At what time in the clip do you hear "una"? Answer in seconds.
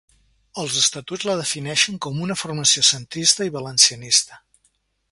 2.29-2.39